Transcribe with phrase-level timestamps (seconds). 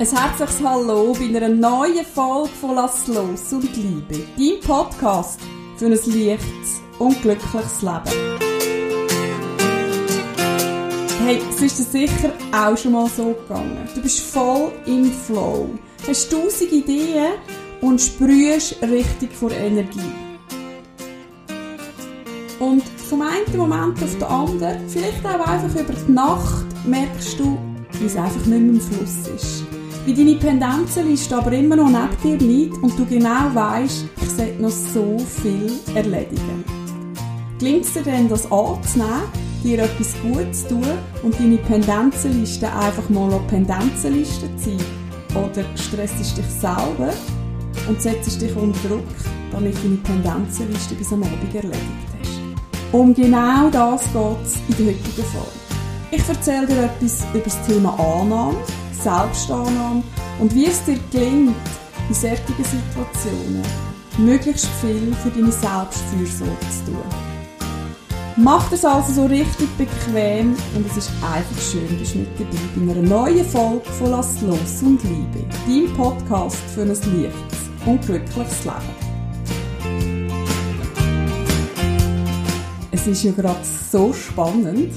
[0.00, 5.40] Ein herzliches Hallo bei einer neuen Folge von Lass los und Liebe, dein Podcast
[5.76, 8.38] für ein leichtes und glückliches Leben.
[11.24, 13.88] Hey, es ist dir sicher auch schon mal so gegangen.
[13.92, 15.68] Du bist voll im Flow,
[16.06, 17.32] hast tausend Ideen
[17.80, 20.12] und sprühst richtig vor Energie.
[22.60, 27.58] Und vom einen Moment auf den anderen, vielleicht auch einfach über die Nacht, merkst du,
[27.98, 29.67] wie es einfach nicht mehr im Fluss ist
[30.08, 34.62] wie deine Pendenzenliste aber immer noch neben dir liegt und du genau weißt, ich sollte
[34.62, 36.64] noch so viel erledigen.
[37.58, 39.24] Gelingt es dir denn, das anzunehmen,
[39.62, 40.86] dir etwas Gutes zu tun
[41.22, 45.44] und deine Pendenzenliste einfach mal auf Pendenzenliste zu sein?
[45.44, 47.12] Oder stressest dich selber
[47.86, 49.04] und setzt dich unter Druck,
[49.52, 51.82] damit du deine Pendenzenliste bis am Abend erledigt
[52.18, 52.94] hast?
[52.94, 55.48] Um genau das geht es in der heutigen Folge.
[56.12, 58.56] Ich erzähle dir etwas über das Thema Annahme
[59.08, 60.02] Selbstannahme
[60.38, 61.56] und wie es dir gelingt,
[62.08, 63.62] in solchen Situationen
[64.18, 67.04] möglichst viel für deine Selbstfürsorge zu tun.
[68.36, 72.92] Mach das also so richtig bequem und es ist einfach schön, bist mit dabei bei
[72.92, 78.64] einer neuen Folge von Lass los und Liebe, dein Podcast für ein leichtes und glückliches
[78.64, 79.08] Leben.
[82.90, 84.92] Es ist ja gerade so spannend,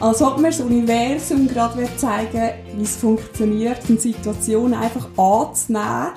[0.00, 6.12] als ob mir das Universum gerade zeigen wie es funktioniert, eine Situation einfach anzunehmen,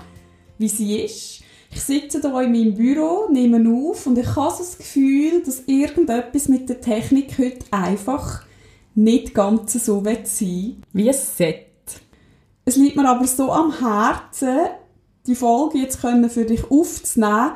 [0.57, 1.41] wie sie ist.
[1.69, 6.47] Ich sitze hier in meinem Büro, nehme auf und ich habe das Gefühl, dass irgendetwas
[6.47, 8.45] mit der Technik heute einfach
[8.95, 11.65] nicht ganz so wird sein wie es sollte.
[12.63, 14.69] Es liegt mir aber so am Herzen,
[15.27, 17.53] die Folge jetzt für dich aufzunehmen,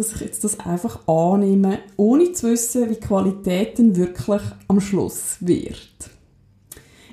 [0.00, 4.80] dass ich jetzt das einfach annehme, ohne zu wissen, wie die Qualität denn wirklich am
[4.80, 5.76] Schluss wird.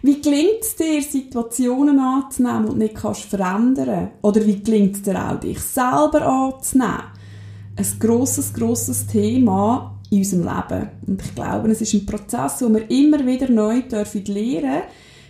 [0.01, 4.11] Wie gelingt es dir, Situationen anzunehmen und nicht kannst verändern?
[4.21, 7.03] Oder wie gelingt es dir auch, dich selber anzunehmen?
[7.75, 10.89] Ein grosses, grosses Thema in unserem Leben.
[11.07, 14.83] Und ich glaube, es ist ein Prozess, wo wir immer wieder neu dürfen lernen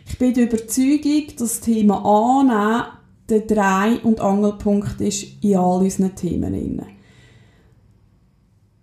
[0.08, 2.84] Ich bin der Überzeugung, dass das Thema Annehmen
[3.30, 6.54] der Drei- und Angelpunkt ist in all unseren Themen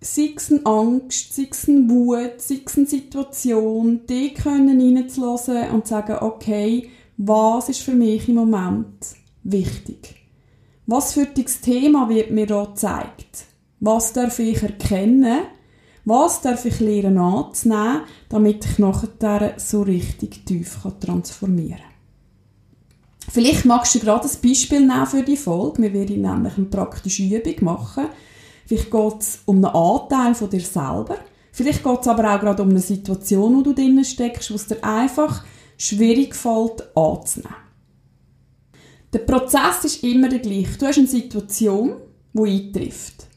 [0.05, 5.71] sei es eine Angst, sei es eine Wut, sei es eine Situation, die können reinzulassen
[5.71, 9.07] und sagen, okay, was ist für mich im Moment
[9.45, 10.17] wichtig?
[10.87, 13.47] Was für das Thema wird mir da gezeigt?
[13.81, 15.41] Was darf ich erkennen?
[16.05, 21.95] Was darf ich lernen anzunehmen, damit ich nachher so richtig tief transformieren kann?
[23.33, 25.83] Vielleicht magst du gerade ein Beispiel nehmen für die Folge.
[25.83, 28.05] Wir werden nämlich eine praktische Übung machen,
[28.67, 31.19] Vielleicht geht es um einen Anteil von dir selber.
[31.53, 34.67] Vielleicht geht es aber auch gerade um eine Situation, wo du drinnen steckst, wo es
[34.67, 35.45] dir einfach
[35.77, 37.55] schwierig fällt anzunehmen.
[39.13, 40.79] Der Prozess ist immer der gleiche.
[40.79, 41.95] Du hast eine Situation,
[42.33, 43.29] die eintrifft.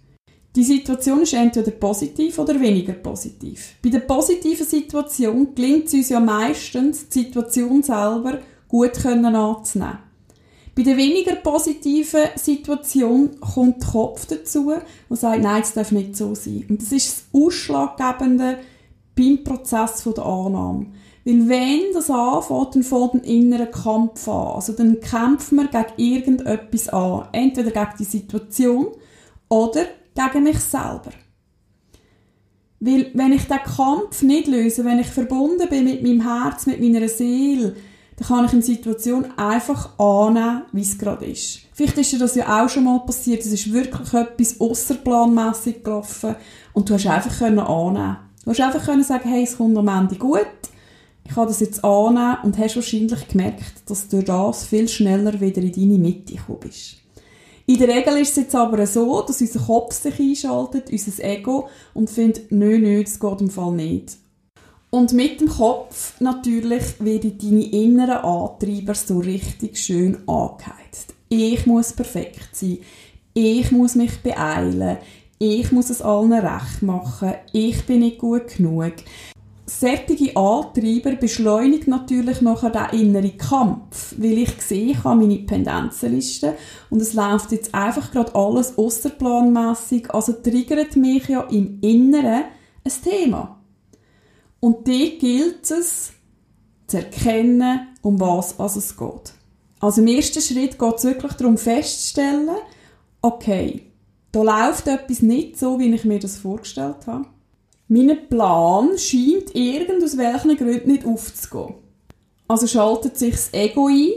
[0.55, 3.75] Die Situation ist entweder positiv oder weniger positiv.
[3.83, 10.06] Bei der positiven Situation gelingt es uns ja meistens, die Situation selber gut anzunehmen.
[10.77, 14.73] Bei der weniger positiven Situation kommt der Kopf dazu
[15.09, 16.67] und sagt, nein, es darf nicht so sein.
[16.69, 18.59] Und das ist das Ausschlaggebende
[19.15, 20.85] beim Prozess der Annahme.
[21.25, 24.53] Weil wenn das anfängt, dann fängt ein innerer Kampf an.
[24.53, 27.27] Also dann kämpfen wir gegen irgendetwas an.
[27.31, 28.87] Entweder gegen die Situation
[29.49, 31.11] oder gegen mich selber.
[32.79, 36.79] Weil wenn ich den Kampf nicht löse, wenn ich verbunden bin mit meinem Herz, mit
[36.79, 37.75] meiner Seele,
[38.17, 41.59] dann kann ich eine Situation einfach annehmen, wie es gerade ist.
[41.73, 46.35] Vielleicht ist dir das ja auch schon mal passiert, es ist wirklich etwas außerplanmässig gelaufen
[46.73, 48.17] und du hast einfach können annehmen.
[48.43, 50.47] Du hast einfach können sagen, hey, es kommt am Ende gut,
[51.25, 55.39] ich kann das jetzt annehmen und hast wahrscheinlich gemerkt, dass du durch das viel schneller
[55.39, 56.95] wieder in deine Mitte gekommen bist.
[57.67, 61.67] In der Regel ist es jetzt aber so, dass unser Kopf sich einschaltet, unser Ego,
[61.93, 64.17] und findet, nö, nö, das geht im Fall nicht.
[64.97, 71.13] Und mit dem Kopf natürlich werden deine inneren Antreiber so richtig schön angeheizt.
[71.29, 72.79] Ich muss perfekt sein.
[73.35, 74.97] Ich muss mich beeilen.
[75.37, 77.35] Ich muss es allen recht machen.
[77.53, 78.93] Ich bin nicht gut genug.
[79.67, 86.55] Sättige Antreiber beschleunigt natürlich nachher den inneren Kampf, weil ich sehe, ich habe meine Pendenzenliste
[86.89, 92.45] und es läuft jetzt einfach gerade alles außerplanmässig, also triggert mich ja im Inneren
[92.83, 93.56] ein Thema.
[94.59, 96.13] Und dort gilt es,
[96.87, 99.33] zu erkennen, um was es geht.
[99.79, 102.49] Also im ersten Schritt geht es wirklich darum festzustellen,
[103.21, 103.83] okay,
[104.31, 107.25] da läuft etwas nicht so, wie ich mir das vorgestellt habe.
[107.87, 111.75] Mein Plan scheint irgend aus welchen Gründen nicht aufzugehen.
[112.47, 114.11] Also schaltet sich das Ego ein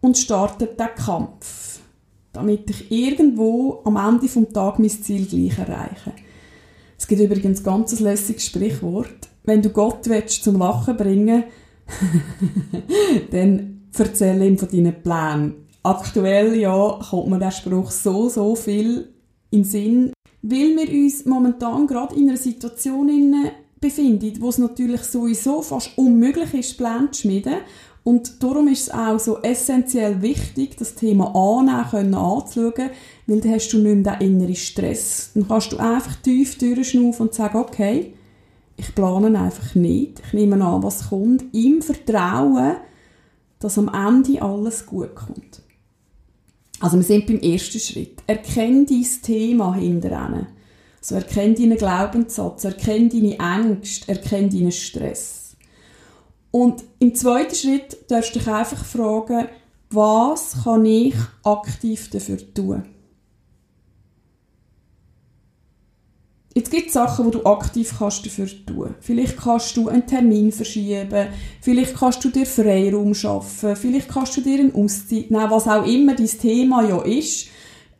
[0.00, 1.80] und startet den Kampf,
[2.32, 6.12] damit ich irgendwo am Ende des Tages mein Ziel gleich erreiche.
[7.08, 9.30] Es gibt übrigens ein ganz lässiges Sprichwort.
[9.44, 11.44] Wenn du Gott willst, zum Lachen bringen
[13.30, 15.54] dann erzähle ihm von deinen Plänen.
[15.82, 19.08] Aktuell ja, kommt mir der Spruch so, so viel
[19.48, 20.12] in Sinn,
[20.42, 23.10] weil wir uns momentan gerade in einer Situation
[23.80, 27.54] befinden, wo es natürlich sowieso fast unmöglich ist, Pläne zu schmieden.
[28.04, 32.90] Und darum ist es auch so essentiell wichtig, das Thema annehmen können, anzuschauen,
[33.26, 35.30] weil dann hast du nicht mehr den inneren Stress.
[35.34, 38.14] Dann kannst du einfach tief durchschnaufen und sagen, okay,
[38.76, 40.22] ich plane einfach nicht.
[40.26, 42.76] Ich nehme an, was kommt, im Vertrauen,
[43.58, 45.62] dass am Ende alles gut kommt.
[46.80, 48.22] Also wir sind beim ersten Schritt.
[48.26, 50.46] Erkenn dein Thema hinterher.
[51.00, 55.47] So erkenn deinen Glaubenssatz, erkenn deine Ängste, erkenn deinen Stress.
[56.50, 59.48] Und im zweiten Schritt darfst du dich einfach fragen,
[59.90, 61.14] was kann ich
[61.44, 62.82] aktiv dafür tun?
[66.54, 70.50] Jetzt gibt es Sachen, die du aktiv kannst dafür tun Vielleicht kannst du einen Termin
[70.50, 71.28] verschieben,
[71.60, 75.86] vielleicht kannst du dir Freiraum schaffen, vielleicht kannst du dir eine Auszeit nehmen, was auch
[75.86, 77.46] immer dein Thema ja ist,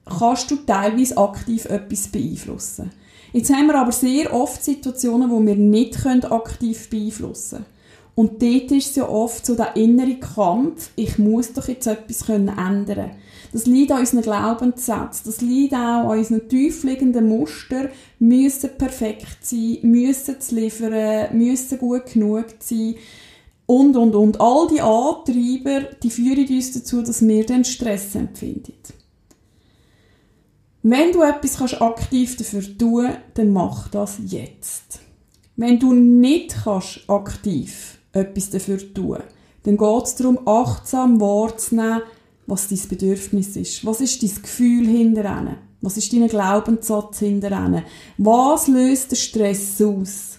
[0.04, 2.90] kannst du teilweise aktiv etwas beeinflussen.
[3.32, 7.77] Jetzt haben wir aber sehr oft Situationen, wo wir nicht aktiv beeinflussen können.
[8.18, 12.28] Und dort ist es ja oft so der innere Kampf, ich muss doch jetzt etwas
[12.28, 13.10] ändern können.
[13.52, 15.22] Das liegt an unseren Glaubenssätzen.
[15.24, 17.90] Das liegt auch an unseren tiefliegenden Muster.
[18.18, 22.96] Müssen perfekt sein, müssen zu liefern, müssen gut genug sein.
[23.66, 24.40] Und, und, und.
[24.40, 28.72] All die Antreiber, die führen uns dazu, dass wir den Stress empfinden.
[30.82, 34.98] Wenn du etwas kannst aktiv dafür tun kannst, dann mach das jetzt.
[35.54, 39.18] Wenn du nicht kannst aktiv etwas dafür tun
[39.68, 42.02] dann geht es darum, achtsam wahrzunehmen,
[42.46, 43.84] was dein Bedürfnis ist.
[43.84, 45.58] Was ist dein Gefühl hinterher?
[45.82, 47.84] Was ist dein Glaubenssatz hinterher?
[48.16, 50.38] Was löst den Stress aus?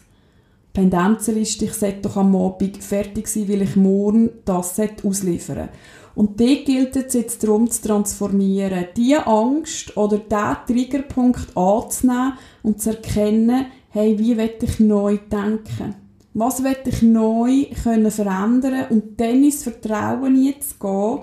[0.73, 5.69] Pendenzerliste, ich sollte doch am Abend fertig sein, weil ich morgen das ausliefern
[6.15, 12.33] Und dort gilt es jetzt darum zu transformieren, diese Angst oder diesen Triggerpunkt anzunehmen
[12.63, 16.08] und zu erkennen, hey, wie will ich neu denken?
[16.39, 21.19] Was will ich neu können verändern und dann ins Vertrauen jetzt gehen,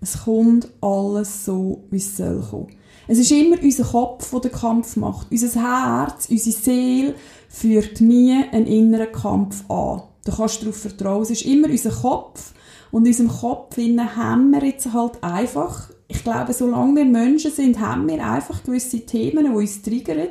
[0.00, 2.68] es kommt alles so, wie es soll kommen.
[3.08, 5.26] Es ist immer unser Kopf, der den Kampf macht.
[5.28, 7.14] Unser Herz, unsere Seele
[7.48, 10.02] führt nie einen inneren Kampf an.
[10.24, 11.22] Du kannst darauf vertrauen.
[11.22, 12.54] Es ist immer unser Kopf.
[12.92, 17.80] Und in unserem Kopf haben wir jetzt halt einfach, ich glaube, solange wir Menschen sind,
[17.80, 20.28] haben wir einfach gewisse Themen, die uns triggern.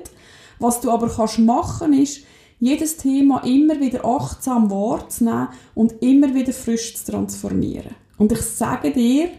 [0.60, 2.22] Was du aber kannst machen ist,
[2.60, 7.96] jedes Thema immer wieder achtsam wahrzunehmen und immer wieder frisch zu transformieren.
[8.18, 9.30] Und ich sage dir,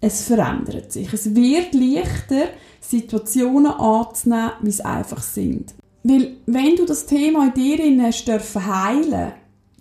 [0.00, 1.12] es verändert sich.
[1.12, 2.48] Es wird leichter,
[2.80, 5.74] Situationen anzunehmen, wie sie einfach sind.
[6.02, 9.32] Weil, wenn du das Thema in dir hast dürfen heilen,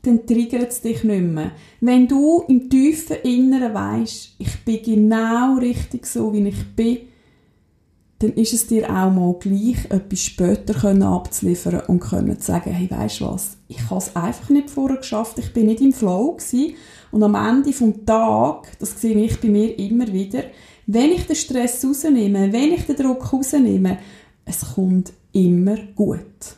[0.01, 1.51] dann triggert es dich nicht mehr.
[1.79, 6.97] Wenn du im tiefen Inneren weisst, ich bin genau richtig so, wie ich bin,
[8.19, 12.71] dann ist es dir auch mal gleich, etwas später können abzuliefern und können zu sagen,
[12.71, 16.33] hey, weisst was, ich habe es einfach nicht vorher geschafft, ich bin nicht im Flow
[16.33, 16.76] gewesen
[17.11, 20.44] und am Ende vom Tag, das sehe ich bei mir immer wieder,
[20.85, 23.99] wenn ich den Stress rausnehme, wenn ich den Druck rausnehme,
[24.44, 26.56] es kommt immer gut.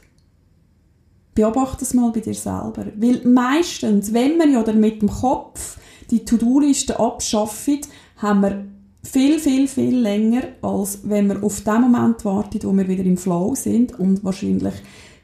[1.35, 2.85] Beobachte es mal bei dir selber.
[2.95, 5.77] Weil meistens, wenn wir ja dann mit dem Kopf
[6.09, 7.81] die To-Do-Liste abschaffen,
[8.17, 8.65] haben wir
[9.03, 13.17] viel, viel, viel länger, als wenn wir auf den Moment warten, wo wir wieder im
[13.17, 14.73] Flow sind und wahrscheinlich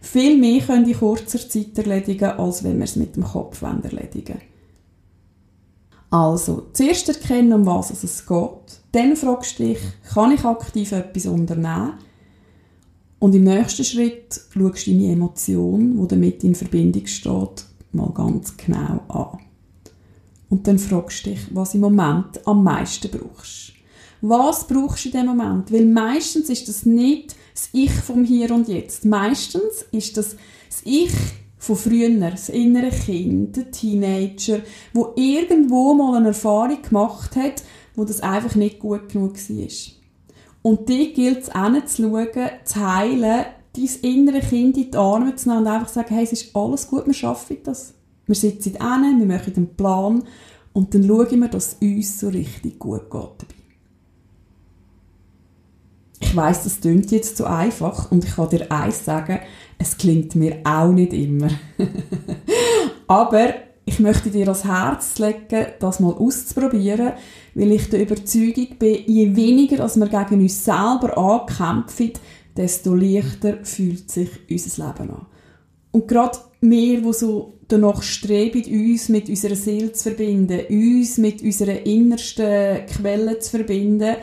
[0.01, 4.41] viel mehr können in kurzer Zeit erledigen, als wenn wir es mit dem Kopf erledigen
[6.09, 8.81] Also, zuerst erkennen, um was es geht.
[8.91, 9.79] Dann fragst du dich,
[10.13, 11.93] kann ich aktiv etwas unternehmen?
[13.19, 18.55] Und im nächsten Schritt schaust du deine Emotion, die damit in Verbindung steht, mal ganz
[18.55, 19.46] genau an.
[20.49, 23.73] Und dann fragst du dich, was im Moment am meisten brauchst.
[24.21, 25.71] Was brauchst du in dem Moment?
[25.71, 29.05] Weil meistens ist das nicht das Ich vom Hier und Jetzt.
[29.05, 30.35] Meistens ist das
[30.69, 31.11] das Ich
[31.57, 34.59] von früher, das innere Kind, der Teenager,
[34.93, 37.63] wo irgendwo mal eine Erfahrung gemacht hat,
[37.95, 39.67] wo das einfach nicht gut genug war.
[40.61, 45.61] Und die gilt es hinzuschauen, zu heilen, dein innere Kind in die Arme zu nehmen
[45.61, 47.93] und einfach zu sagen, hey, es ist alles gut, wir schaffen das.
[48.27, 50.23] Wir sitzen hin, wir machen einen Plan
[50.73, 53.53] und dann schauen wir, dass es uns so richtig gut geht dabei.
[56.19, 59.39] Ich weiß, das klingt jetzt zu einfach und ich kann dir eins sagen,
[59.77, 61.49] es klingt mir auch nicht immer.
[63.07, 63.53] Aber
[63.85, 67.13] ich möchte dir ans Herz legen, das mal auszuprobieren,
[67.55, 72.11] weil ich der Überzeugung bin, je weniger als wir gegen uns selber ankämpfen,
[72.57, 75.25] desto leichter fühlt sich unser Leben an.
[75.91, 81.41] Und gerade wir, die so danach streben, uns mit unserer Seele zu verbinden, uns mit
[81.41, 84.15] unserer innersten Quelle zu verbinden,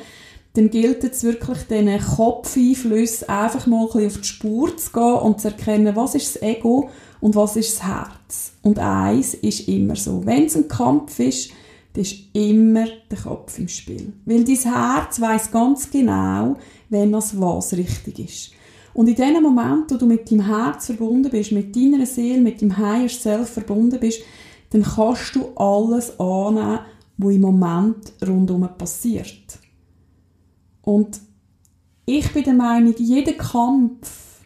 [0.54, 5.14] dann gilt es wirklich, diesen Kopfeinflüssen einfach mal ein bisschen auf die Spur zu gehen
[5.14, 8.52] und zu erkennen, was ist das Ego und was ist das Herz.
[8.62, 11.50] Und eins ist immer so, wenn es ein Kampf ist,
[11.92, 14.12] dann ist immer der Kopf im Spiel.
[14.24, 16.56] Weil dein Herz weiß ganz genau,
[16.88, 18.50] wenn das was richtig ist.
[18.94, 22.60] Und in dem Moment, wo du mit deinem Herz verbunden bist, mit deiner Seele, mit
[22.60, 24.20] dem Higher Self verbunden bist,
[24.70, 26.78] dann kannst du alles annehmen,
[27.18, 29.58] was im Moment rundum passiert.
[30.82, 31.20] Und
[32.06, 34.40] ich bin der Meinung, jeder Kampf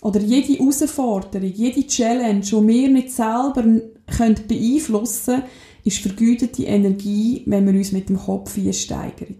[0.00, 5.48] oder jede Herausforderung, jede Challenge, die wir nicht selber beeinflussen können,
[5.84, 9.36] ist vergütete Energie, wenn wir uns mit dem Kopf einsteigern.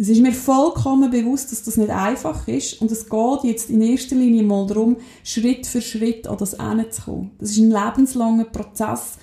[0.00, 3.82] Es ist mir vollkommen bewusst, dass das nicht einfach ist und es geht jetzt in
[3.82, 7.32] erster Linie mal darum, Schritt für Schritt an das zu kommen.
[7.40, 9.18] Das ist ein lebenslanger Prozess.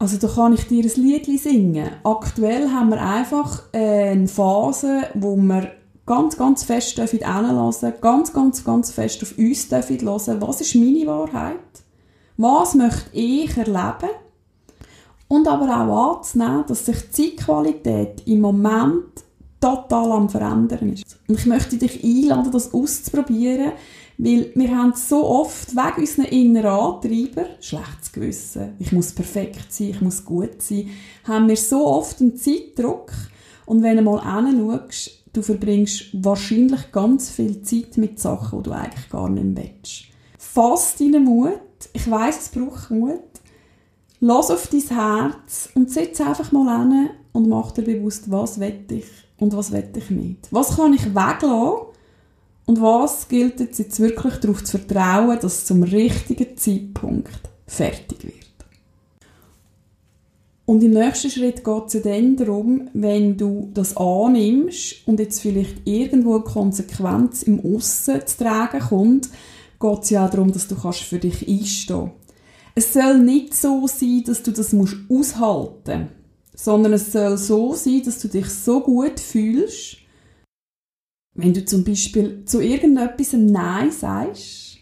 [0.00, 1.90] Also da kann ich dir ein Lied singen.
[2.02, 5.70] Aktuell haben wir einfach eine Phase, wo wir
[6.06, 11.60] ganz, ganz fest hinlassen ganz, ganz, ganz fest auf uns hören Was ist meine Wahrheit?
[12.36, 14.10] Was möchte ich erleben?
[15.28, 19.25] Und aber auch anzunehmen, dass sich die Zeitqualität im Moment
[19.66, 21.18] total am Verändern ist.
[21.26, 23.72] Und ich möchte dich einladen, das auszuprobieren,
[24.18, 29.90] weil wir haben so oft wegen unseren inneren Antreiber, schlechtes Gewissen, ich muss perfekt sein,
[29.90, 30.88] ich muss gut sein,
[31.24, 33.12] haben wir so oft einen Zeitdruck.
[33.66, 38.76] Und wenn du mal hinschaust, du verbringst wahrscheinlich ganz viel Zeit mit Sachen, die du
[38.76, 40.04] eigentlich gar nicht willst.
[40.38, 41.58] Fass deinen Mut.
[41.92, 43.20] Ich weiss, es braucht Mut.
[44.20, 48.84] Lass auf dein Herz und setz einfach mal hin und mach dir bewusst, was will
[48.90, 50.48] ich und was will ich nicht.
[50.50, 51.86] Was kann ich weglassen
[52.66, 58.24] und was gilt es jetzt wirklich darauf zu vertrauen, dass es zum richtigen Zeitpunkt fertig
[58.24, 58.34] wird.
[60.66, 65.40] Und im nächsten Schritt geht es ja dann darum, wenn du das annimmst und jetzt
[65.40, 69.28] vielleicht irgendwo eine Konsequenz im Aussen zu tragen kommt,
[69.78, 72.10] geht es ja auch darum, dass du kannst für dich einstehen
[72.74, 76.25] Es soll nicht so sein, dass du das aushalten musst
[76.56, 79.98] sondern es soll so sein, dass du dich so gut fühlst,
[81.34, 84.78] wenn du zum Beispiel zu irgendetwas ein Nein sagst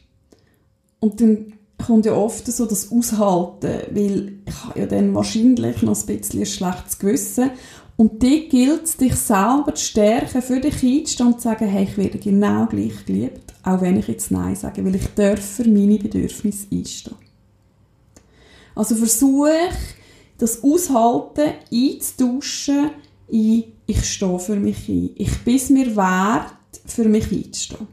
[1.00, 1.52] und dann
[1.84, 6.40] kommt ja oft so das Aushalten, weil ich habe ja dann wahrscheinlich noch ein bisschen
[6.40, 7.50] ein schlechtes Gewissen
[7.96, 11.84] und dort gilt es, dich selber zu stärken, für dich einzustehen und zu sagen, hey,
[11.84, 15.68] ich werde genau gleich geliebt, auch wenn ich jetzt Nein sage, weil ich darf für
[15.68, 17.16] meine Bedürfnisse einstehen.
[18.76, 19.50] Also versuche
[20.38, 22.90] das Aushalten einzutauschen
[23.28, 25.10] in ich stehe für mich ein.
[25.16, 26.54] Ich bin es mir wert,
[26.86, 27.86] für mich einzustehen.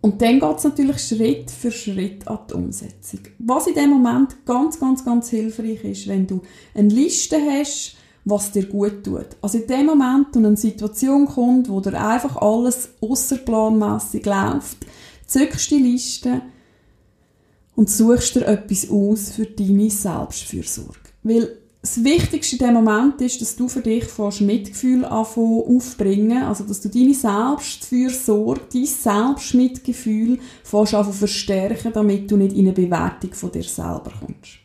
[0.00, 3.20] Und dann geht es natürlich Schritt für Schritt an die Umsetzung.
[3.38, 6.40] Was in dem Moment ganz, ganz, ganz hilfreich ist, wenn du
[6.74, 9.26] eine Liste hast, was dir gut tut.
[9.42, 14.86] Also in dem Moment, wo eine Situation kommt, wo dir einfach alles außerplanmässig läuft,
[15.26, 16.42] zückst die Liste
[17.76, 20.99] und suchst dir etwas aus für deine Selbstfürsorge.
[21.22, 26.64] Weil das Wichtigste in dem Moment ist, dass du für dich fast Mitgefühl aufbringen also
[26.64, 33.50] dass du deine Selbstfürsorge, dein Selbstmitgefühl fast verstärken, damit du nicht in eine Bewertung von
[33.50, 34.58] dir selber kommst.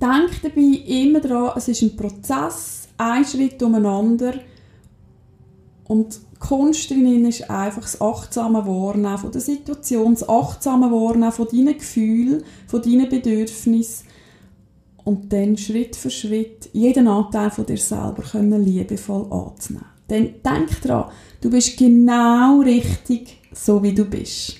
[0.00, 4.34] Denk dabei immer daran, es ist ein Prozess, ein Schritt umeinander
[5.84, 11.46] und Kunst drin ist einfach das achtsame Wahrnehmen von der Situation, das achtsame Wahrnehmen von
[11.46, 14.06] deinen Gefühlen, von deinen Bedürfnissen
[15.04, 19.86] und dann Schritt für Schritt jeden Anteil von dir selber können liebevoll anzunehmen.
[20.08, 24.56] Denn denk dran, du bist genau richtig, so wie du bist.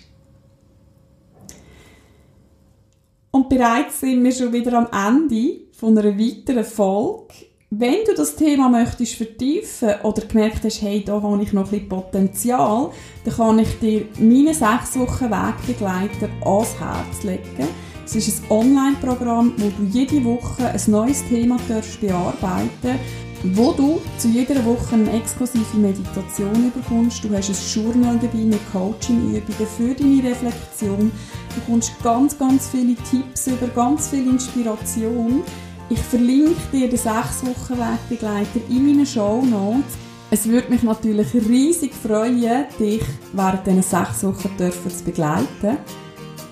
[3.33, 7.35] Und bereits sind wir schon wieder am Ende von einer weiteren Folge
[7.71, 11.71] wenn du das Thema möchtest vertiefen oder gemerkt hast, hey, da habe ich noch ein
[11.71, 12.91] bisschen Potenzial,
[13.25, 17.69] dann kann ich dir meine sechs Wochen Wegbegleiter ans Herz legen.
[18.05, 21.59] Es ist ein Online-Programm, wo du jede Woche ein neues Thema
[22.01, 22.99] bearbeiten
[23.43, 27.25] wo du zu jeder Woche eine exklusive Meditation bekommst.
[27.25, 31.11] Du hast ein Journal dabei mit Coaching-Übungen für deine Reflexion.
[31.55, 35.43] Du bekommst ganz, ganz viele Tipps über ganz viel Inspiration
[35.91, 39.99] ich verlinke dir den 6 Wochen Wegbegleiter in meinen Show Notes.
[40.31, 45.79] Es würde mich natürlich riesig freuen, dich während diesen sechs Wochen zu begleiten.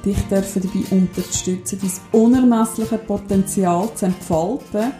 [0.05, 4.93] dich dürfen dabei unterstützen, dein unermessliche Potenzial zu entfalten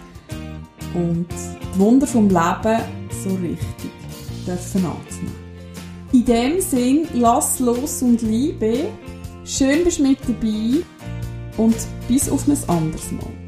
[0.95, 1.27] und
[1.75, 2.81] die Wunder vom Leben
[3.23, 3.91] so richtig
[4.47, 5.49] dürfen anzunehmen.
[6.13, 8.91] In dem Sinn, lass los und liebe.
[9.45, 10.85] Schön bist du mit dabei
[11.57, 11.77] und
[12.07, 13.48] bis auf ein anderes Mal.